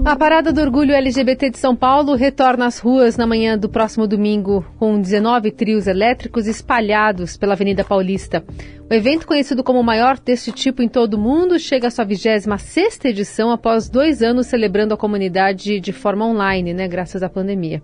A 0.05 0.15
Parada 0.15 0.53
do 0.53 0.61
Orgulho 0.61 0.93
LGBT 0.93 1.49
de 1.49 1.57
São 1.57 1.75
Paulo 1.75 2.13
retorna 2.13 2.67
às 2.67 2.77
ruas 2.77 3.17
na 3.17 3.25
manhã 3.25 3.57
do 3.57 3.67
próximo 3.67 4.05
domingo, 4.05 4.63
com 4.77 5.01
19 5.01 5.49
trios 5.49 5.87
elétricos 5.87 6.45
espalhados 6.45 7.35
pela 7.35 7.53
Avenida 7.53 7.83
Paulista. 7.83 8.45
O 8.87 8.93
evento, 8.93 9.25
conhecido 9.25 9.63
como 9.63 9.79
o 9.79 9.83
maior 9.83 10.19
deste 10.19 10.51
tipo 10.51 10.83
em 10.83 10.87
todo 10.87 11.15
o 11.15 11.19
mundo, 11.19 11.57
chega 11.57 11.87
à 11.87 11.89
sua 11.89 12.05
26 12.05 12.99
edição 13.05 13.49
após 13.49 13.89
dois 13.89 14.21
anos 14.21 14.45
celebrando 14.45 14.93
a 14.93 14.97
comunidade 14.97 15.79
de 15.79 15.91
forma 15.91 16.23
online, 16.23 16.71
né, 16.71 16.87
graças 16.87 17.23
à 17.23 17.27
pandemia. 17.27 17.81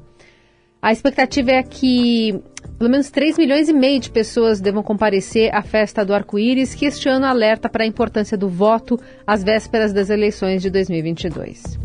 A 0.82 0.92
expectativa 0.92 1.52
é 1.52 1.62
que 1.62 2.42
pelo 2.80 2.90
menos 2.90 3.12
3 3.12 3.38
milhões 3.38 3.70
e 3.70 3.74
meio 3.74 4.00
de 4.00 4.10
pessoas 4.10 4.60
devam 4.60 4.82
comparecer 4.82 5.54
à 5.54 5.62
festa 5.62 6.04
do 6.04 6.16
arco-íris, 6.16 6.74
que 6.74 6.88
este 6.88 7.08
ano 7.08 7.28
alerta 7.28 7.70
para 7.70 7.84
a 7.84 7.88
importância 7.88 8.36
do 8.36 8.50
voto 8.50 9.00
às 9.26 9.44
vésperas 9.44 9.94
das 9.94 10.10
eleições 10.10 10.64
de 10.64 10.72
2022. 10.72 11.78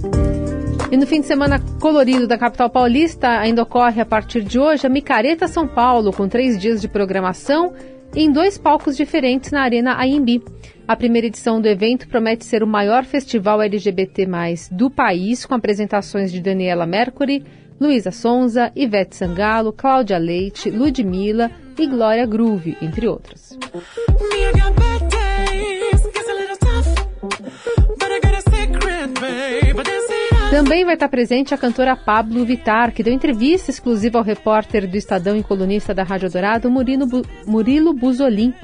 E 0.91 0.97
no 0.97 1.07
fim 1.07 1.21
de 1.21 1.27
semana 1.27 1.61
colorido 1.79 2.27
da 2.27 2.39
capital 2.39 2.71
paulista, 2.71 3.29
ainda 3.29 3.63
ocorre 3.63 4.01
a 4.01 4.07
partir 4.07 4.43
de 4.43 4.59
hoje 4.59 4.87
a 4.87 4.89
Micareta 4.89 5.47
São 5.47 5.69
Paulo, 5.69 6.11
com 6.11 6.27
três 6.27 6.59
dias 6.59 6.81
de 6.81 6.89
programação 6.89 7.75
em 8.15 8.33
dois 8.33 8.57
palcos 8.57 8.97
diferentes 8.97 9.51
na 9.51 9.61
Arena 9.61 9.93
AMB. 9.93 10.43
A 10.89 10.97
primeira 10.97 11.27
edição 11.27 11.61
do 11.61 11.69
evento 11.69 12.09
promete 12.09 12.47
ser 12.47 12.63
o 12.63 12.67
maior 12.67 13.05
festival 13.05 13.61
LGBT+, 13.61 14.27
do 14.71 14.89
país, 14.89 15.45
com 15.45 15.55
apresentações 15.55 16.33
de 16.33 16.41
Daniela 16.41 16.87
Mercury, 16.87 17.45
Luísa 17.81 18.11
Sonza, 18.11 18.73
Ivete 18.75 19.15
Sangalo, 19.17 19.73
Cláudia 19.73 20.19
Leite, 20.19 20.71
Ludmilla 20.71 21.51
e 21.79 21.87
Glória 21.87 22.25
Groove, 22.27 22.77
entre 22.81 23.07
outros. 23.07 23.59
Também 30.51 30.85
vai 30.87 30.95
estar 30.95 31.09
presente 31.09 31.53
a 31.53 31.59
cantora 31.59 31.95
Pablo 31.95 32.45
Vitar, 32.47 32.93
que 32.93 33.03
deu 33.03 33.13
entrevista 33.13 33.71
exclusiva 33.71 34.19
ao 34.19 34.25
repórter 34.25 34.89
do 34.89 34.97
Estadão 34.97 35.37
e 35.37 35.43
colunista 35.43 35.93
da 35.93 36.03
Rádio 36.03 36.31
Dourado, 36.31 36.71
Murilo, 36.71 37.07
Bu 37.07 37.23
Murilo 37.47 37.93
Buzolin. 37.93 38.55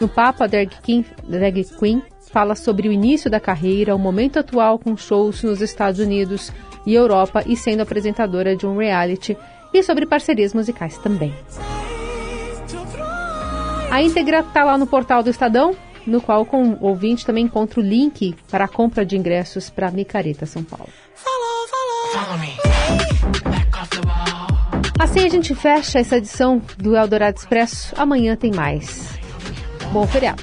No 0.00 0.08
papo, 0.08 0.44
a 0.44 0.46
drag 0.46 0.70
queen, 0.82 1.04
drag 1.28 1.64
queen 1.76 2.02
fala 2.30 2.54
sobre 2.54 2.88
o 2.88 2.92
início 2.92 3.28
da 3.28 3.40
carreira, 3.40 3.94
o 3.96 3.98
momento 3.98 4.38
atual 4.38 4.78
com 4.78 4.96
shows 4.96 5.42
nos 5.42 5.60
Estados 5.60 5.98
Unidos, 5.98 6.52
e 6.86 6.94
Europa 6.94 7.42
e 7.46 7.56
sendo 7.56 7.82
apresentadora 7.82 8.56
de 8.56 8.66
um 8.66 8.76
reality 8.76 9.36
e 9.72 9.82
sobre 9.82 10.06
parcerias 10.06 10.54
musicais 10.54 10.98
também. 10.98 11.34
A 13.90 14.02
íntegra 14.02 14.40
está 14.40 14.64
lá 14.64 14.78
no 14.78 14.86
portal 14.86 15.22
do 15.22 15.30
Estadão, 15.30 15.74
no 16.06 16.20
qual 16.20 16.44
com 16.46 16.70
o 16.74 16.86
ouvinte 16.86 17.26
também 17.26 17.44
encontra 17.44 17.80
o 17.80 17.82
link 17.82 18.34
para 18.50 18.64
a 18.64 18.68
compra 18.68 19.04
de 19.04 19.16
ingressos 19.16 19.68
para 19.68 19.90
Micareta 19.90 20.46
São 20.46 20.62
Paulo. 20.62 20.88
Assim 24.98 25.24
a 25.24 25.28
gente 25.28 25.54
fecha 25.54 25.98
essa 25.98 26.18
edição 26.18 26.60
do 26.78 26.96
Eldorado 26.96 27.38
Expresso. 27.38 27.94
Amanhã 27.96 28.36
tem 28.36 28.52
mais. 28.52 29.18
Bom 29.92 30.06
feriado. 30.06 30.42